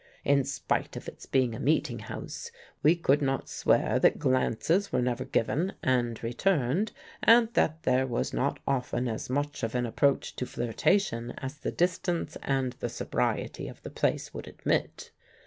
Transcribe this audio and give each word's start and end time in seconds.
In 0.25 0.45
spite 0.45 0.95
of 0.97 1.07
its 1.07 1.27
being 1.27 1.53
a 1.53 1.59
meeting 1.59 1.99
house, 1.99 2.49
we 2.81 2.95
could 2.95 3.21
not 3.21 3.47
swear 3.47 3.99
that 3.99 4.17
glances 4.17 4.91
were 4.91 4.99
never 4.99 5.23
given 5.23 5.73
and 5.83 6.23
returned, 6.23 6.91
and 7.21 7.53
that 7.53 7.83
there 7.83 8.07
was 8.07 8.33
not 8.33 8.59
often 8.67 9.07
as 9.07 9.29
much 9.29 9.61
of 9.61 9.75
an 9.75 9.85
approach 9.85 10.35
to 10.37 10.47
flirtation 10.47 11.35
as 11.37 11.59
the 11.59 11.69
distance 11.71 12.35
and 12.41 12.73
the 12.79 12.89
sobriety 12.89 13.67
of 13.67 13.79
the 13.83 13.91
place 13.91 14.33
would 14.33 14.47
admit. 14.47 15.11